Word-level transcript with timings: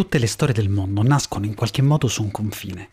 Tutte 0.00 0.16
le 0.16 0.28
storie 0.28 0.54
del 0.54 0.70
mondo 0.70 1.02
nascono 1.02 1.44
in 1.44 1.54
qualche 1.54 1.82
modo 1.82 2.08
su 2.08 2.22
un 2.22 2.30
confine. 2.30 2.88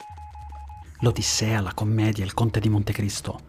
L'Odissea, 1.00 1.62
la 1.62 1.74
commedia, 1.74 2.26
il 2.26 2.34
Conte 2.34 2.60
di 2.60 2.68
Montecristo. 2.68 3.40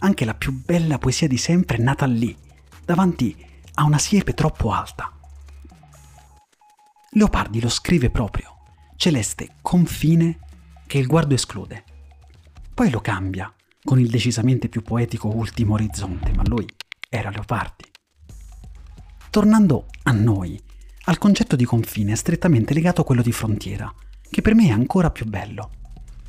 Anche 0.00 0.26
la 0.26 0.34
più 0.34 0.62
bella 0.62 0.98
poesia 0.98 1.26
di 1.26 1.38
sempre 1.38 1.78
è 1.78 1.80
nata 1.80 2.04
lì, 2.04 2.36
davanti 2.84 3.34
a 3.76 3.84
una 3.84 3.96
siepe 3.96 4.34
troppo 4.34 4.70
alta. 4.70 5.18
Leopardi 7.12 7.58
lo 7.58 7.70
scrive 7.70 8.10
proprio, 8.10 8.58
celeste 8.96 9.54
confine 9.62 10.40
che 10.86 10.98
il 10.98 11.06
guardo 11.06 11.32
esclude. 11.32 11.84
Poi 12.74 12.90
lo 12.90 13.00
cambia 13.00 13.50
con 13.82 13.98
il 13.98 14.10
decisamente 14.10 14.68
più 14.68 14.82
poetico 14.82 15.34
ultimo 15.34 15.72
orizzonte, 15.72 16.32
ma 16.34 16.42
lui 16.44 16.66
era 17.08 17.30
Leopardi. 17.30 17.90
Tornando 19.30 19.86
a 20.02 20.12
noi, 20.12 20.62
al 21.04 21.18
concetto 21.18 21.56
di 21.56 21.64
confine 21.64 22.12
è 22.12 22.16
strettamente 22.16 22.74
legato 22.74 23.00
a 23.00 23.04
quello 23.04 23.22
di 23.22 23.32
frontiera, 23.32 23.92
che 24.30 24.40
per 24.40 24.54
me 24.54 24.68
è 24.68 24.70
ancora 24.70 25.10
più 25.10 25.26
bello. 25.26 25.70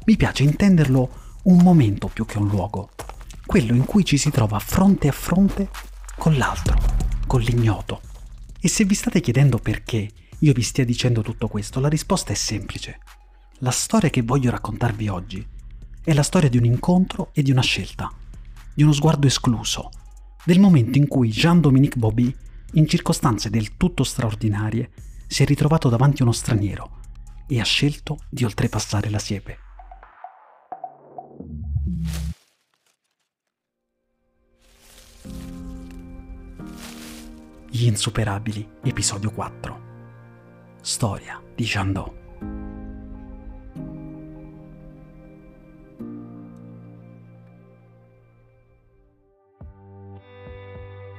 Mi 0.06 0.18
piace 0.18 0.42
intenderlo 0.42 1.10
un 1.44 1.58
momento 1.62 2.08
più 2.08 2.26
che 2.26 2.40
un 2.40 2.48
luogo, 2.48 2.90
quello 3.46 3.76
in 3.76 3.86
cui 3.86 4.04
ci 4.04 4.18
si 4.18 4.32
trova 4.32 4.58
fronte 4.58 5.08
a 5.08 5.12
fronte 5.12 5.70
con 6.18 6.38
l'altro, 6.38 6.76
con 7.28 7.42
l'ignoto. 7.42 8.02
E 8.60 8.68
se 8.68 8.84
vi 8.86 8.96
state 8.96 9.22
chiedendo 9.22 9.60
perché 9.60 10.10
io 10.40 10.54
vi 10.54 10.64
stia 10.64 10.86
dicendo 10.86 11.22
tutto 11.22 11.48
questo, 11.48 11.80
la 11.80 11.88
risposta 11.88 12.32
è 12.32 12.36
semplice. 12.36 13.00
La 13.60 13.72
storia 13.72 14.10
che 14.10 14.24
voglio 14.24 14.50
raccontarvi 14.50 15.08
oggi 15.08 15.46
è 16.04 16.14
la 16.14 16.24
storia 16.24 16.50
di 16.50 16.58
un 16.58 16.66
incontro 16.66 17.30
e 17.34 17.44
di 17.44 17.52
una 17.52 17.62
scelta, 17.62 18.12
di 18.74 18.82
uno 18.82 18.92
sguardo 18.92 19.28
escluso, 19.28 19.92
del 20.44 20.60
momento 20.60 20.98
in 20.98 21.08
cui 21.08 21.30
Jean-Dominique 21.30 22.00
Bobby 22.00 22.36
in 22.74 22.88
circostanze 22.88 23.50
del 23.50 23.78
tutto 23.78 24.04
straordinarie, 24.04 24.92
si 25.28 25.44
è 25.44 25.46
ritrovato 25.46 25.90
davanti 25.90 26.22
a 26.22 26.26
uno 26.26 26.34
straniero 26.34 27.00
e 27.48 27.60
ha 27.60 27.64
scelto 27.64 28.18
di 28.30 28.44
oltrepassare 28.44 29.10
la 29.10 29.20
siepe. 29.20 29.58
Gli 37.70 37.86
insuperabili, 37.86 38.68
episodio 38.84 39.32
4. 39.32 39.82
Storia 40.82 41.42
di 41.56 41.64
Jandot. 41.64 42.22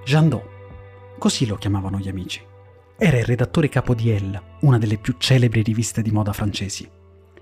Jandot 0.05 0.54
Così 1.25 1.47
lo 1.47 1.57
chiamavano 1.57 1.97
gli 1.97 2.09
amici. 2.09 2.43
Era 2.99 3.17
il 3.17 3.25
redattore 3.25 3.71
capo 3.71 3.95
di 3.95 4.11
Elle, 4.11 4.59
una 4.61 4.77
delle 4.77 4.99
più 4.99 5.15
celebri 5.17 5.63
riviste 5.63 6.03
di 6.03 6.11
moda 6.11 6.35
francesi. 6.35 6.87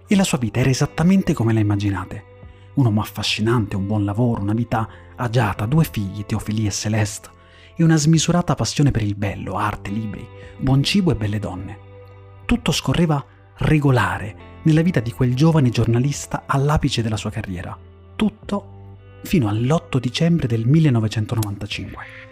E 0.06 0.14
la 0.14 0.22
sua 0.22 0.38
vita 0.38 0.60
era 0.60 0.70
esattamente 0.70 1.34
come 1.34 1.52
la 1.52 1.58
immaginate. 1.58 2.24
Un 2.74 2.84
uomo 2.84 3.00
affascinante, 3.00 3.74
un 3.74 3.88
buon 3.88 4.04
lavoro, 4.04 4.40
una 4.40 4.52
vita 4.52 4.88
agiata, 5.16 5.66
due 5.66 5.82
figli, 5.82 6.24
Teofilie 6.24 6.68
e 6.68 6.70
Celeste, 6.70 7.28
e 7.74 7.82
una 7.82 7.96
smisurata 7.96 8.54
passione 8.54 8.92
per 8.92 9.02
il 9.02 9.16
bello, 9.16 9.56
arte, 9.56 9.90
libri, 9.90 10.24
buon 10.58 10.84
cibo 10.84 11.10
e 11.10 11.16
belle 11.16 11.40
donne. 11.40 11.78
Tutto 12.44 12.70
scorreva 12.70 13.26
regolare 13.56 14.60
nella 14.62 14.82
vita 14.82 15.00
di 15.00 15.10
quel 15.10 15.34
giovane 15.34 15.70
giornalista 15.70 16.44
all'apice 16.46 17.02
della 17.02 17.16
sua 17.16 17.30
carriera. 17.30 17.76
Tutto 18.14 18.98
fino 19.24 19.48
all'8 19.48 19.98
dicembre 19.98 20.46
del 20.46 20.68
1995. 20.68 22.30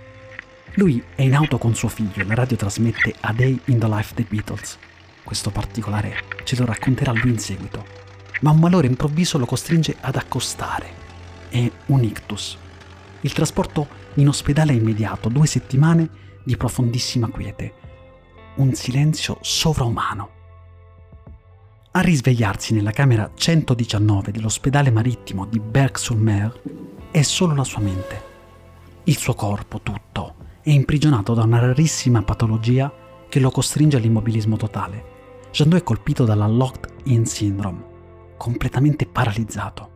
Lui 0.75 1.03
è 1.17 1.23
in 1.23 1.35
auto 1.35 1.59
con 1.59 1.75
suo 1.75 1.89
figlio, 1.89 2.25
la 2.25 2.35
radio 2.35 2.57
trasmette 2.57 3.15
A 3.23 3.33
Day 3.33 3.61
in 3.67 3.81
the 3.81 3.89
Life 3.89 4.15
dei 4.15 4.25
Beatles. 4.29 4.79
Questo 5.25 5.51
particolare 5.51 6.23
ce 6.45 6.57
lo 6.57 6.65
racconterà 6.65 7.11
lui 7.13 7.31
in 7.31 7.41
seguito. 7.41 7.85
Ma 8.43 8.51
un 8.51 8.61
malore 8.61 8.87
improvviso 8.87 9.37
lo 9.37 9.47
costringe 9.47 9.97
ad 10.01 10.15
accostare. 10.15 10.89
È 11.49 11.71
un 11.87 12.05
ictus. 12.05 12.57
Il 13.23 13.33
trasporto 13.33 13.89
in 14.15 14.29
ospedale 14.29 14.71
è 14.71 14.77
immediato, 14.77 15.29
due 15.29 15.47
settimane 15.49 16.09
di 16.45 16.57
profondissima 16.57 17.29
quiete. 17.29 17.75
Un 18.57 18.73
silenzio 18.73 19.39
sovraumano. 19.41 20.31
A 21.91 22.01
risvegliarsi 22.01 22.75
nella 22.75 22.93
camera 22.93 23.29
119 23.35 24.31
dell'ospedale 24.31 24.93
marittimo 24.93 25.47
di 25.47 25.59
Berck-sur-Mer 25.59 26.63
è 27.11 27.23
solo 27.23 27.57
la 27.57 27.65
sua 27.65 27.81
mente. 27.81 28.29
Il 29.05 29.17
suo 29.17 29.35
corpo 29.35 29.81
tutto 29.81 30.49
è 30.63 30.71
imprigionato 30.71 31.33
da 31.33 31.45
una 31.45 31.59
rarissima 31.59 32.23
patologia 32.23 32.93
che 33.29 33.41
lo 33.41 33.51
costringe 33.51 33.97
all'immobilismo 33.97 34.57
totale. 34.57 35.05
Jandot 35.51 35.81
è 35.81 35.83
colpito 35.83 36.25
dalla 36.25 36.47
locked-in 36.47 37.25
syndrome, 37.25 37.83
completamente 38.37 39.07
paralizzato. 39.07 39.89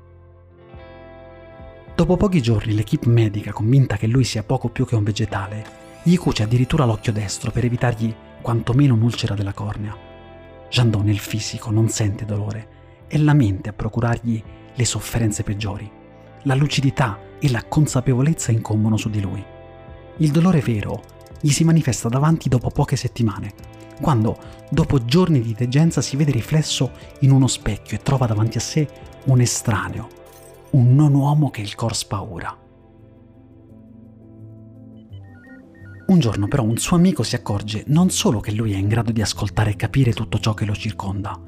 Dopo 1.95 2.17
pochi 2.17 2.41
giorni 2.41 2.75
l'equipe 2.75 3.09
medica, 3.09 3.53
convinta 3.53 3.97
che 3.97 4.07
lui 4.07 4.25
sia 4.25 4.43
poco 4.43 4.69
più 4.69 4.87
che 4.87 4.97
un 4.97 5.05
vegetale, 5.05 5.65
gli 6.03 6.17
cuce 6.17 6.43
addirittura 6.43 6.87
l'occhio 6.87 7.13
destro 7.13 7.51
per 7.51 7.65
evitargli 7.65 8.15
quantomeno 8.41 8.95
un'ulcera 8.95 9.35
della 9.35 9.53
cornea. 9.53 9.97
Jandot 10.71 11.03
nel 11.03 11.19
fisico 11.19 11.71
non 11.71 11.89
sente 11.89 12.25
dolore, 12.25 12.69
è 13.07 13.19
la 13.19 13.35
mente 13.35 13.69
a 13.69 13.75
procurargli 13.75 14.43
le 14.75 14.85
sofferenze 14.85 15.43
peggiori. 15.43 15.91
La 16.45 16.55
lucidità 16.55 17.19
e 17.39 17.51
la 17.51 17.63
consapevolezza 17.63 18.51
incombono 18.51 18.97
su 18.97 19.09
di 19.11 19.21
lui. 19.21 19.53
Il 20.19 20.31
dolore 20.31 20.61
vero 20.61 21.03
gli 21.41 21.51
si 21.51 21.65
manifesta 21.65 22.09
davanti 22.09 22.49
dopo 22.49 22.71
poche 22.71 22.97
settimane, 22.97 23.53
quando, 24.01 24.39
dopo 24.71 25.05
giorni 25.05 25.41
di 25.41 25.55
degenza, 25.55 26.01
si 26.01 26.17
vede 26.17 26.31
riflesso 26.31 26.93
in 27.21 27.33
uno 27.33 27.47
specchio 27.47 27.97
e 27.97 28.03
trova 28.03 28.27
davanti 28.27 28.57
a 28.59 28.61
sé 28.61 28.89
un 29.25 29.41
estraneo, 29.41 30.09
un 30.71 30.95
non 30.95 31.15
uomo 31.15 31.51
che 31.51 31.61
il 31.61 31.75
cor 31.75 31.95
spaura. 31.97 32.57
Un 36.07 36.19
giorno 36.19 36.49
però 36.49 36.63
un 36.63 36.77
suo 36.77 36.97
amico 36.97 37.23
si 37.23 37.35
accorge 37.35 37.85
non 37.89 38.11
solo 38.11 38.41
che 38.41 38.53
lui 38.53 38.73
è 38.73 38.77
in 38.77 38.89
grado 38.89 39.11
di 39.11 39.23
ascoltare 39.23 39.71
e 39.71 39.77
capire 39.77 40.13
tutto 40.13 40.39
ciò 40.39 40.55
che 40.55 40.65
lo 40.65 40.75
circonda, 40.75 41.41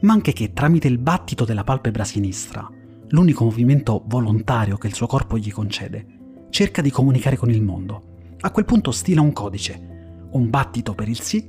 ma 0.00 0.12
anche 0.12 0.32
che 0.32 0.52
tramite 0.52 0.88
il 0.88 0.98
battito 0.98 1.44
della 1.44 1.64
palpebra 1.64 2.04
sinistra, 2.04 2.68
l'unico 3.08 3.44
movimento 3.44 4.02
volontario 4.06 4.76
che 4.76 4.86
il 4.86 4.94
suo 4.94 5.06
corpo 5.06 5.36
gli 5.36 5.52
concede, 5.52 6.17
cerca 6.50 6.82
di 6.82 6.90
comunicare 6.90 7.36
con 7.36 7.50
il 7.50 7.62
mondo. 7.62 8.36
A 8.40 8.50
quel 8.50 8.64
punto 8.64 8.90
stila 8.90 9.20
un 9.20 9.32
codice, 9.32 10.28
un 10.30 10.50
battito 10.50 10.94
per 10.94 11.08
il 11.08 11.20
sì, 11.20 11.48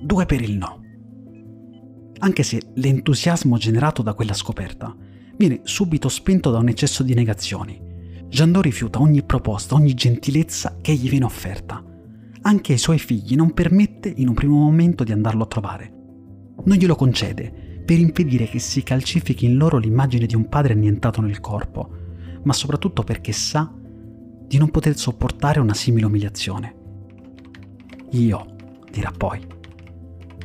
due 0.00 0.26
per 0.26 0.40
il 0.40 0.56
no. 0.56 0.80
Anche 2.18 2.42
se 2.42 2.60
l'entusiasmo 2.74 3.56
generato 3.56 4.02
da 4.02 4.14
quella 4.14 4.34
scoperta 4.34 4.94
viene 5.36 5.60
subito 5.64 6.08
spento 6.08 6.50
da 6.50 6.58
un 6.58 6.68
eccesso 6.68 7.02
di 7.02 7.14
negazioni. 7.14 7.80
Jandot 8.28 8.62
rifiuta 8.62 9.00
ogni 9.00 9.24
proposta, 9.24 9.74
ogni 9.74 9.94
gentilezza 9.94 10.78
che 10.80 10.94
gli 10.94 11.08
viene 11.08 11.24
offerta. 11.24 11.84
Anche 12.42 12.72
ai 12.72 12.78
suoi 12.78 12.98
figli 12.98 13.34
non 13.34 13.52
permette 13.52 14.12
in 14.14 14.28
un 14.28 14.34
primo 14.34 14.56
momento 14.56 15.04
di 15.04 15.12
andarlo 15.12 15.42
a 15.42 15.46
trovare. 15.46 15.92
Non 16.64 16.76
glielo 16.76 16.94
concede 16.94 17.82
per 17.84 17.98
impedire 17.98 18.46
che 18.46 18.60
si 18.60 18.82
calcifichi 18.82 19.44
in 19.44 19.56
loro 19.56 19.78
l'immagine 19.78 20.26
di 20.26 20.36
un 20.36 20.48
padre 20.48 20.72
annientato 20.74 21.20
nel 21.20 21.40
corpo, 21.40 21.90
ma 22.44 22.52
soprattutto 22.52 23.02
perché 23.02 23.32
sa 23.32 23.72
di 24.52 24.58
non 24.58 24.70
poter 24.70 24.98
sopportare 24.98 25.60
una 25.60 25.72
simile 25.72 26.04
umiliazione. 26.04 26.74
Io, 28.10 28.54
dirà 28.90 29.10
poi, 29.10 29.40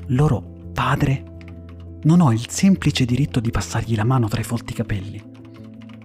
loro 0.05 0.69
padre, 0.71 1.35
non 2.03 2.21
ho 2.21 2.31
il 2.31 2.47
semplice 2.49 3.03
diritto 3.03 3.41
di 3.41 3.51
passargli 3.51 3.97
la 3.97 4.05
mano 4.05 4.29
tra 4.29 4.39
i 4.39 4.45
folti 4.45 4.73
capelli, 4.73 5.21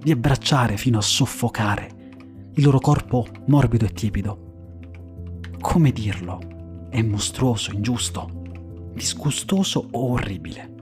di 0.02 0.10
abbracciare 0.10 0.76
fino 0.76 0.98
a 0.98 1.00
soffocare 1.00 2.50
il 2.54 2.64
loro 2.64 2.80
corpo 2.80 3.24
morbido 3.46 3.84
e 3.84 3.92
tiepido. 3.92 5.50
Come 5.60 5.92
dirlo? 5.92 6.88
È 6.90 7.00
mostruoso, 7.02 7.70
ingiusto, 7.70 8.90
disgustoso 8.94 9.86
o 9.92 10.10
orribile. 10.10 10.74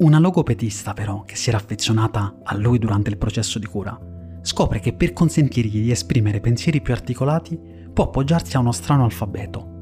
Una 0.00 0.18
logopedista 0.18 0.92
però, 0.92 1.22
che 1.22 1.34
si 1.34 1.48
era 1.48 1.56
affezionata 1.56 2.40
a 2.42 2.54
lui 2.58 2.78
durante 2.78 3.08
il 3.08 3.16
processo 3.16 3.58
di 3.58 3.64
cura, 3.64 3.98
scopre 4.46 4.78
che 4.78 4.92
per 4.92 5.12
consentirgli 5.12 5.82
di 5.82 5.90
esprimere 5.90 6.38
pensieri 6.38 6.80
più 6.80 6.92
articolati 6.92 7.58
può 7.92 8.04
appoggiarsi 8.04 8.54
a 8.54 8.60
uno 8.60 8.70
strano 8.70 9.02
alfabeto. 9.02 9.74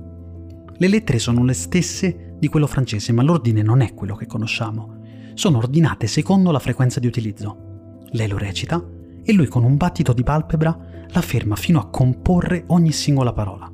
Le 0.78 0.88
lettere 0.88 1.18
sono 1.18 1.44
le 1.44 1.52
stesse 1.52 2.36
di 2.38 2.48
quello 2.48 2.66
francese, 2.66 3.12
ma 3.12 3.22
l'ordine 3.22 3.60
non 3.60 3.82
è 3.82 3.92
quello 3.92 4.16
che 4.16 4.24
conosciamo. 4.24 5.02
Sono 5.34 5.58
ordinate 5.58 6.06
secondo 6.06 6.50
la 6.50 6.58
frequenza 6.58 6.98
di 6.98 7.06
utilizzo. 7.06 7.98
Lei 8.12 8.26
lo 8.26 8.38
recita 8.38 8.82
e 9.22 9.32
lui 9.34 9.48
con 9.48 9.64
un 9.64 9.76
battito 9.76 10.14
di 10.14 10.22
palpebra 10.22 10.78
la 11.08 11.20
ferma 11.20 11.56
fino 11.56 11.78
a 11.78 11.90
comporre 11.90 12.64
ogni 12.68 12.92
singola 12.92 13.34
parola. 13.34 13.70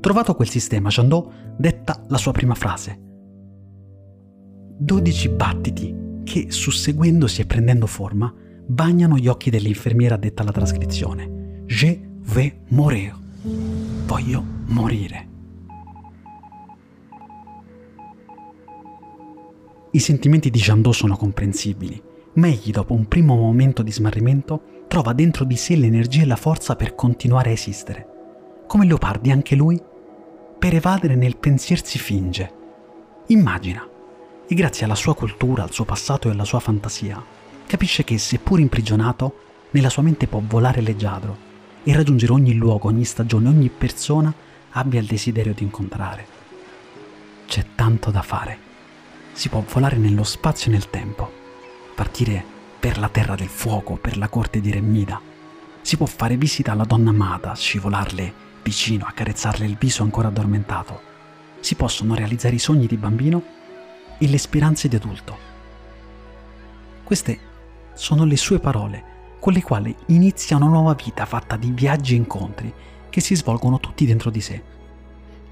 Trovato 0.00 0.34
quel 0.34 0.48
sistema, 0.48 0.88
Jandot 0.88 1.54
detta 1.56 2.04
la 2.08 2.18
sua 2.18 2.32
prima 2.32 2.54
frase. 2.54 2.98
Dodici 4.78 5.28
battiti 5.28 5.94
che, 6.24 6.50
susseguendosi 6.50 7.40
e 7.42 7.46
prendendo 7.46 7.86
forma, 7.86 8.34
bagnano 8.66 9.16
gli 9.16 9.28
occhi 9.28 9.50
dell'infermiera 9.50 10.16
detta 10.16 10.42
alla 10.42 10.52
trascrizione. 10.52 11.64
Je 11.66 12.00
vais 12.24 12.52
mourir. 12.68 13.14
Voglio 14.06 14.44
morire. 14.66 15.28
I 19.90 19.98
sentimenti 19.98 20.48
di 20.48 20.58
Jandot 20.58 20.94
sono 20.94 21.16
comprensibili, 21.16 22.02
ma 22.34 22.46
egli 22.46 22.70
dopo 22.70 22.94
un 22.94 23.06
primo 23.06 23.36
momento 23.36 23.82
di 23.82 23.92
smarrimento 23.92 24.84
trova 24.88 25.12
dentro 25.12 25.44
di 25.44 25.56
sé 25.56 25.76
l'energia 25.76 26.22
e 26.22 26.26
la 26.26 26.36
forza 26.36 26.76
per 26.76 26.94
continuare 26.94 27.50
a 27.50 27.52
esistere. 27.52 28.06
Come 28.66 28.86
Leopardi 28.86 29.30
anche 29.30 29.54
lui, 29.54 29.80
per 30.58 30.74
evadere 30.74 31.14
nel 31.14 31.36
pensier 31.36 31.84
si 31.84 31.98
finge. 31.98 32.50
Immagina, 33.26 33.86
e 34.46 34.54
grazie 34.54 34.84
alla 34.84 34.94
sua 34.94 35.14
cultura, 35.14 35.62
al 35.62 35.72
suo 35.72 35.84
passato 35.84 36.28
e 36.28 36.30
alla 36.32 36.44
sua 36.44 36.60
fantasia, 36.60 37.22
capisce 37.72 38.04
che 38.04 38.18
seppur 38.18 38.60
imprigionato, 38.60 39.68
nella 39.70 39.88
sua 39.88 40.02
mente 40.02 40.26
può 40.26 40.42
volare 40.46 40.82
leggiadro 40.82 41.34
e 41.84 41.96
raggiungere 41.96 42.32
ogni 42.32 42.52
luogo, 42.52 42.88
ogni 42.88 43.06
stagione, 43.06 43.48
ogni 43.48 43.70
persona 43.70 44.30
abbia 44.72 45.00
il 45.00 45.06
desiderio 45.06 45.54
di 45.54 45.62
incontrare. 45.62 46.26
C'è 47.46 47.64
tanto 47.74 48.10
da 48.10 48.20
fare. 48.20 48.58
Si 49.32 49.48
può 49.48 49.64
volare 49.66 49.96
nello 49.96 50.22
spazio 50.22 50.70
e 50.70 50.74
nel 50.74 50.90
tempo, 50.90 51.32
partire 51.94 52.44
per 52.78 52.98
la 52.98 53.08
terra 53.08 53.36
del 53.36 53.48
fuoco, 53.48 53.94
per 53.94 54.18
la 54.18 54.28
corte 54.28 54.60
di 54.60 54.70
Remida. 54.70 55.18
Si 55.80 55.96
può 55.96 56.04
fare 56.04 56.36
visita 56.36 56.72
alla 56.72 56.84
donna 56.84 57.08
amata, 57.08 57.54
scivolarle 57.54 58.34
vicino, 58.62 59.06
accarezzarle 59.06 59.64
il 59.64 59.78
viso 59.80 60.02
ancora 60.02 60.28
addormentato. 60.28 61.00
Si 61.60 61.74
possono 61.74 62.14
realizzare 62.14 62.54
i 62.54 62.58
sogni 62.58 62.86
di 62.86 62.98
bambino 62.98 63.42
e 64.18 64.28
le 64.28 64.36
speranze 64.36 64.88
di 64.88 64.96
adulto. 64.96 65.38
Queste 67.02 67.50
sono 67.94 68.24
le 68.24 68.36
sue 68.36 68.58
parole 68.58 69.10
con 69.42 69.52
le 69.52 69.62
quali 69.62 69.92
inizia 70.06 70.56
una 70.56 70.68
nuova 70.68 70.94
vita 70.94 71.26
fatta 71.26 71.56
di 71.56 71.72
viaggi 71.72 72.14
e 72.14 72.18
incontri 72.18 72.72
che 73.10 73.20
si 73.20 73.34
svolgono 73.34 73.80
tutti 73.80 74.06
dentro 74.06 74.30
di 74.30 74.40
sé. 74.40 74.62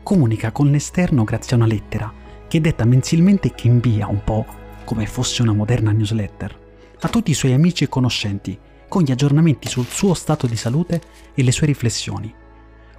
Comunica 0.04 0.52
con 0.52 0.70
l'esterno 0.70 1.24
grazie 1.24 1.54
a 1.54 1.58
una 1.58 1.66
lettera 1.66 2.12
che 2.46 2.60
detta 2.60 2.84
mensilmente 2.84 3.48
e 3.48 3.54
che 3.54 3.66
invia 3.66 4.06
un 4.06 4.22
po' 4.22 4.46
come 4.84 5.06
fosse 5.06 5.42
una 5.42 5.52
moderna 5.52 5.90
newsletter 5.90 6.58
a 7.00 7.08
tutti 7.08 7.32
i 7.32 7.34
suoi 7.34 7.52
amici 7.52 7.82
e 7.82 7.88
conoscenti 7.88 8.56
con 8.86 9.02
gli 9.02 9.10
aggiornamenti 9.10 9.68
sul 9.68 9.86
suo 9.86 10.14
stato 10.14 10.46
di 10.46 10.56
salute 10.56 11.00
e 11.34 11.42
le 11.42 11.50
sue 11.50 11.66
riflessioni. 11.66 12.32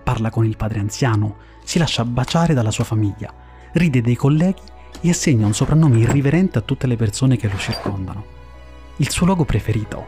Parla 0.03 0.29
con 0.29 0.45
il 0.45 0.57
padre 0.57 0.79
anziano, 0.79 1.37
si 1.63 1.79
lascia 1.79 2.03
baciare 2.03 2.53
dalla 2.53 2.71
sua 2.71 2.83
famiglia, 2.83 3.33
ride 3.73 4.01
dei 4.01 4.15
colleghi 4.15 4.61
e 4.99 5.09
assegna 5.09 5.45
un 5.45 5.53
soprannome 5.53 5.99
irriverente 5.99 6.57
a 6.57 6.61
tutte 6.61 6.85
le 6.85 6.97
persone 6.97 7.37
che 7.37 7.47
lo 7.47 7.57
circondano. 7.57 8.39
Il 9.01 9.09
suo 9.09 9.25
luogo 9.25 9.45
preferito, 9.45 10.05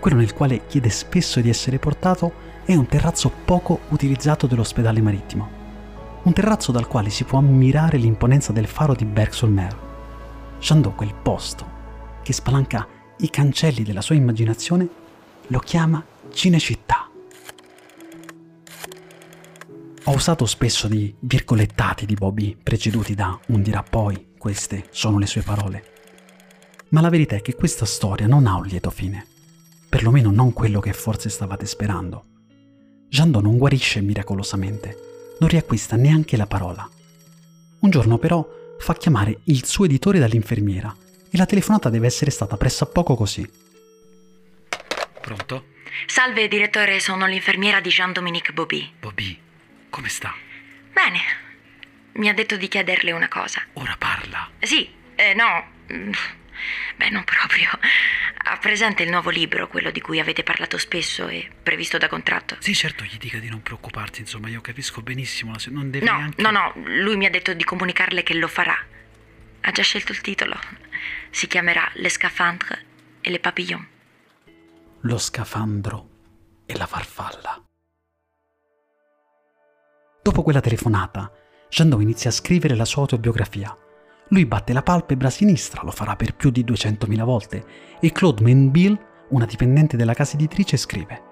quello 0.00 0.18
nel 0.18 0.34
quale 0.34 0.66
chiede 0.66 0.90
spesso 0.90 1.40
di 1.40 1.48
essere 1.48 1.78
portato, 1.78 2.30
è 2.66 2.74
un 2.74 2.86
terrazzo 2.86 3.32
poco 3.42 3.80
utilizzato 3.88 4.46
dell'ospedale 4.46 5.00
marittimo. 5.00 5.48
Un 6.24 6.34
terrazzo 6.34 6.70
dal 6.70 6.88
quale 6.88 7.08
si 7.08 7.24
può 7.24 7.38
ammirare 7.38 7.96
l'imponenza 7.96 8.52
del 8.52 8.66
faro 8.66 8.94
di 8.94 9.06
Berg-sur-Mer. 9.06 9.78
Chandot 10.58 10.94
quel 10.94 11.14
posto, 11.14 11.66
che 12.22 12.34
spalanca 12.34 12.86
i 13.16 13.30
cancelli 13.30 13.82
della 13.82 14.02
sua 14.02 14.16
immaginazione, 14.16 14.86
lo 15.46 15.58
chiama 15.60 16.04
Cinecittà. 16.30 17.08
Ho 20.04 20.12
usato 20.12 20.44
spesso 20.44 20.86
di 20.86 21.14
virgolettati 21.18 22.04
di 22.04 22.12
Bobby 22.12 22.54
preceduti 22.62 23.14
da 23.14 23.38
un 23.46 23.62
dirà 23.62 23.82
poi, 23.82 24.32
queste 24.36 24.84
sono 24.90 25.16
le 25.18 25.26
sue 25.26 25.40
parole. 25.40 25.96
Ma 26.90 27.00
la 27.00 27.10
verità 27.10 27.36
è 27.36 27.42
che 27.42 27.54
questa 27.54 27.84
storia 27.84 28.26
non 28.26 28.46
ha 28.46 28.56
un 28.56 28.66
lieto 28.66 28.90
fine 28.90 29.36
perlomeno 29.88 30.30
non 30.30 30.52
quello 30.52 30.80
che 30.80 30.92
forse 30.92 31.30
stavate 31.30 31.66
sperando. 31.66 32.24
Jandot 33.08 33.42
non 33.42 33.56
guarisce 33.56 34.00
miracolosamente, 34.00 35.36
non 35.40 35.48
riacquista 35.48 35.96
neanche 35.96 36.36
la 36.36 36.46
parola. 36.46 36.88
Un 37.80 37.90
giorno 37.90 38.18
però 38.18 38.46
fa 38.78 38.94
chiamare 38.94 39.40
il 39.44 39.64
suo 39.64 39.86
editore 39.86 40.18
dall'infermiera 40.18 40.94
e 41.30 41.36
la 41.36 41.46
telefonata 41.46 41.88
deve 41.88 42.06
essere 42.06 42.30
stata 42.30 42.56
pressappoco 42.56 43.14
così. 43.14 43.48
Pronto? 45.20 45.76
Salve 46.06 46.48
direttore, 46.48 47.00
sono 47.00 47.26
l'infermiera 47.26 47.80
di 47.80 47.88
Jean-Dominique 47.88 48.52
Bobby. 48.52 48.92
Bobby, 49.00 49.38
come 49.88 50.08
sta? 50.08 50.34
Bene. 50.92 51.46
Mi 52.12 52.28
ha 52.28 52.34
detto 52.34 52.56
di 52.56 52.68
chiederle 52.68 53.12
una 53.12 53.28
cosa. 53.28 53.62
Ora 53.74 53.94
parla. 53.98 54.50
Sì, 54.60 54.88
eh, 55.14 55.34
no. 55.34 56.36
Beh, 56.96 57.10
non 57.10 57.24
proprio. 57.24 57.68
Ha 58.50 58.56
presente 58.58 59.02
il 59.02 59.10
nuovo 59.10 59.30
libro, 59.30 59.68
quello 59.68 59.90
di 59.90 60.00
cui 60.00 60.20
avete 60.20 60.42
parlato 60.42 60.78
spesso 60.78 61.28
e 61.28 61.48
previsto 61.62 61.98
da 61.98 62.08
contratto? 62.08 62.56
Sì, 62.60 62.74
certo, 62.74 63.04
gli 63.04 63.18
dica 63.18 63.38
di 63.38 63.48
non 63.48 63.62
preoccuparsi, 63.62 64.20
insomma, 64.20 64.48
io 64.48 64.60
capisco 64.60 65.02
benissimo, 65.02 65.52
la 65.52 65.58
se- 65.58 65.70
non 65.70 65.90
deve 65.90 66.06
No, 66.06 66.16
neanche... 66.16 66.42
no, 66.42 66.50
no, 66.50 66.72
lui 66.76 67.16
mi 67.16 67.26
ha 67.26 67.30
detto 67.30 67.52
di 67.54 67.64
comunicarle 67.64 68.22
che 68.22 68.34
lo 68.34 68.48
farà. 68.48 68.76
Ha 69.60 69.70
già 69.70 69.82
scelto 69.82 70.12
il 70.12 70.20
titolo. 70.20 70.58
Si 71.30 71.46
chiamerà 71.46 71.90
Le 71.94 72.08
Scaphandre 72.08 72.84
e 73.20 73.30
le 73.30 73.38
Papillons. 73.40 73.86
Lo 75.02 75.18
scafandro 75.18 76.08
e 76.66 76.76
la 76.76 76.86
farfalla. 76.86 77.62
Dopo 80.22 80.42
quella 80.42 80.60
telefonata, 80.60 81.30
Jandot 81.70 82.00
inizia 82.00 82.30
a 82.30 82.32
scrivere 82.32 82.74
la 82.74 82.84
sua 82.84 83.02
autobiografia. 83.02 83.76
Lui 84.28 84.44
batte 84.44 84.72
la 84.72 84.82
palpebra 84.82 85.30
sinistra, 85.30 85.82
lo 85.82 85.90
farà 85.90 86.14
per 86.14 86.34
più 86.34 86.50
di 86.50 86.64
200.000 86.64 87.24
volte, 87.24 87.64
e 88.00 88.12
Claude 88.12 88.42
Menville, 88.42 89.06
una 89.30 89.46
dipendente 89.46 89.96
della 89.96 90.14
casa 90.14 90.34
editrice, 90.34 90.76
scrive 90.76 91.22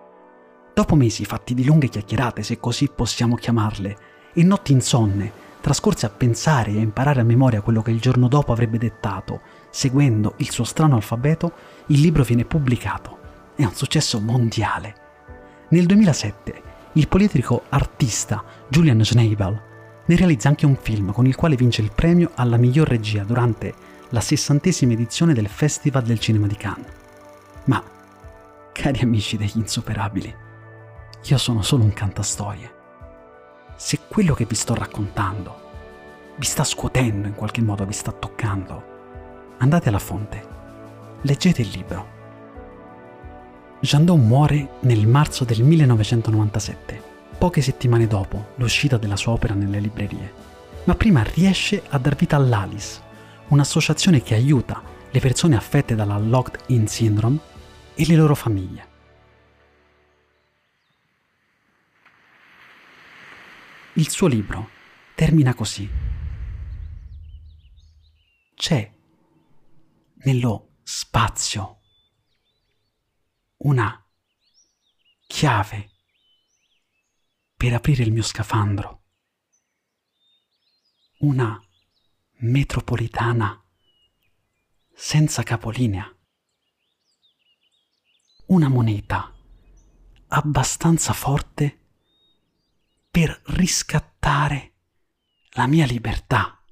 Dopo 0.73 0.95
mesi 0.95 1.25
fatti 1.25 1.55
di 1.55 1.65
lunghe 1.65 1.89
chiacchierate, 1.89 2.43
se 2.43 2.59
così 2.59 2.89
possiamo 2.89 3.35
chiamarle, 3.35 3.97
e 4.35 4.43
notti 4.43 4.73
insonne, 4.73 5.33
trascorse 5.61 6.07
a 6.07 6.11
pensare 6.11 6.71
e 6.71 6.79
a 6.79 6.83
imparare 6.83 7.21
a 7.21 7.25
memoria 7.25 7.61
quello 7.61 7.83
che 7.83 7.91
il 7.91 8.01
giorno 8.01 8.29
dopo 8.29 8.53
avrebbe 8.53 8.79
dettato, 8.79 9.41
seguendo 9.71 10.35
il 10.39 10.51
suo 10.51 10.65
strano 10.65 10.95
alfabeto, 10.97 11.53
il 11.87 12.01
libro 12.01 12.23
viene 12.23 12.45
pubblicato. 12.45 13.19
È 13.57 13.65
un 13.65 13.75
successo 13.75 14.21
mondiale. 14.21 14.95
Nel 15.71 15.87
2007 15.87 16.63
il 16.93 17.09
politico 17.09 17.65
artista 17.71 18.45
Julian 18.69 19.03
Schneibel 19.05 19.61
ne 20.07 20.17
realizza 20.17 20.49
anche 20.49 20.67
un 20.67 20.77
film 20.77 21.13
con 21.13 21.27
il 21.27 21.35
quale 21.35 21.57
vince 21.57 21.83
il 21.83 21.93
premio 21.95 22.31
alla 22.35 22.57
miglior 22.57 22.89
regia 22.89 23.25
durante 23.25 23.75
la 24.11 24.21
sessantesima 24.21 24.93
edizione 24.93 25.35
del 25.35 25.49
Festival 25.49 26.05
del 26.05 26.19
Cinema 26.19 26.47
di 26.47 26.57
Cannes. 26.57 26.93
Ma, 27.65 27.83
cari 28.73 29.01
amici 29.01 29.37
degli 29.37 29.57
insuperabili, 29.57 30.35
io 31.25 31.39
sono 31.39 31.63
solo 31.63 31.83
un 31.83 31.93
cantastorie. 31.93 32.75
Se 33.75 33.99
quello 34.09 34.35
che 34.35 34.45
vi 34.45 34.55
sto 34.55 34.75
raccontando 34.75 35.65
vi 36.39 36.45
sta 36.45 36.65
scuotendo 36.65 37.27
in 37.27 37.35
qualche 37.35 37.63
modo, 37.63 37.87
vi 37.87 37.95
sta 37.95 38.13
toccando, 38.13 38.85
andate 39.59 39.89
alla 39.89 39.99
fonte, 39.99 40.47
leggete 41.23 41.63
il 41.63 41.69
libro. 41.69 42.15
Jandot 43.81 44.19
muore 44.19 44.69
nel 44.81 45.07
marzo 45.07 45.45
del 45.45 45.63
1997, 45.63 47.03
poche 47.47 47.63
settimane 47.63 48.09
dopo 48.09 48.55
l'uscita 48.57 48.97
della 48.97 49.15
sua 49.15 49.31
opera 49.31 49.55
nelle 49.55 49.79
librerie, 49.79 50.35
ma 50.83 50.97
prima 50.97 51.23
riesce 51.23 51.81
a 51.91 51.97
dar 51.97 52.17
vita 52.17 52.35
all'ALICE, 52.35 53.01
un'associazione 53.51 54.21
che 54.21 54.35
aiuta 54.35 54.83
le 55.09 55.21
persone 55.21 55.55
affette 55.55 55.95
dalla 55.95 56.19
locked-in 56.19 56.89
syndrome 56.89 57.39
e 57.95 58.05
le 58.05 58.17
loro 58.17 58.35
famiglie. 58.35 58.89
Il 63.93 64.09
suo 64.09 64.27
libro 64.27 64.71
termina 65.15 65.55
così. 65.55 65.89
C'è 68.57 68.93
nello 70.17 70.79
spazio 70.83 71.79
una 73.59 74.05
chiave 75.29 75.91
per 77.57 77.73
aprire 77.73 78.03
il 78.03 78.13
mio 78.13 78.23
scafandro. 78.23 79.05
Una 81.21 81.59
metropolitana 82.41 83.65
senza 84.95 85.43
capolinea. 85.43 86.15
Una 88.49 88.69
moneta 88.69 89.35
abbastanza 90.29 91.15
forte 91.15 91.81
per 93.11 93.41
riscattare 93.47 94.75
la 95.53 95.67
mia 95.67 95.87
libertà. 95.87 96.63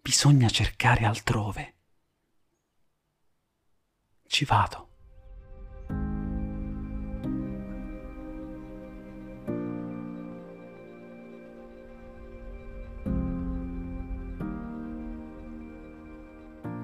Bisogna 0.00 0.48
cercare 0.48 1.04
altrove. 1.04 1.76
Ci 4.28 4.44
vado. 4.44 4.87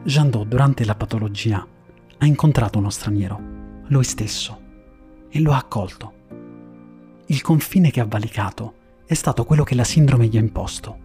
Jandot 0.06 0.46
durante 0.46 0.84
la 0.84 0.94
patologia 0.94 1.66
ha 2.18 2.26
incontrato 2.26 2.78
uno 2.78 2.90
straniero, 2.90 3.40
lui 3.86 4.04
stesso, 4.04 4.60
e 5.30 5.40
lo 5.40 5.52
ha 5.52 5.56
accolto. 5.56 6.12
Il 7.26 7.40
confine 7.40 7.90
che 7.90 8.00
ha 8.00 8.06
valicato 8.06 8.74
è 9.06 9.14
stato 9.14 9.46
quello 9.46 9.64
che 9.64 9.74
la 9.74 9.82
sindrome 9.82 10.26
gli 10.26 10.36
ha 10.36 10.40
imposto. 10.40 10.98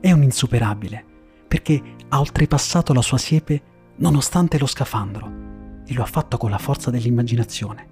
È 0.00 0.10
un 0.10 0.22
insuperabile, 0.22 1.04
perché 1.46 1.96
ha 2.08 2.18
oltrepassato 2.18 2.94
la 2.94 3.02
sua 3.02 3.18
siepe 3.18 3.62
nonostante 3.96 4.58
lo 4.58 4.66
scafandro 4.66 5.82
e 5.86 5.92
lo 5.92 6.02
ha 6.02 6.06
fatto 6.06 6.38
con 6.38 6.48
la 6.48 6.58
forza 6.58 6.90
dell'immaginazione, 6.90 7.88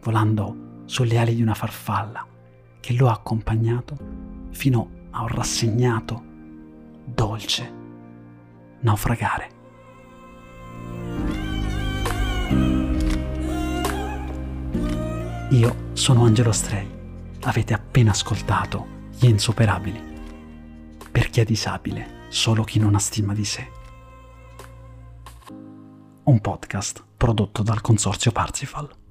volando 0.00 0.84
sulle 0.84 1.18
ali 1.18 1.34
di 1.34 1.42
una 1.42 1.54
farfalla 1.54 2.24
che 2.78 2.94
lo 2.94 3.08
ha 3.08 3.14
accompagnato 3.14 3.96
fino 4.50 4.90
a 5.10 5.22
un 5.22 5.28
rassegnato, 5.28 6.22
dolce 7.04 7.80
naufragare. 8.82 9.51
Io 15.52 15.90
sono 15.92 16.24
Angelo 16.24 16.50
Stray. 16.50 16.88
Avete 17.42 17.74
appena 17.74 18.12
ascoltato 18.12 18.86
Gli 19.18 19.26
Insuperabili. 19.26 20.00
Per 21.10 21.28
chi 21.28 21.40
è 21.40 21.44
disabile, 21.44 22.24
solo 22.30 22.64
chi 22.64 22.78
non 22.78 22.94
ha 22.94 22.98
stima 22.98 23.34
di 23.34 23.44
sé. 23.44 23.70
Un 26.24 26.40
podcast 26.40 27.04
prodotto 27.18 27.62
dal 27.62 27.82
consorzio 27.82 28.32
Parsifal. 28.32 29.01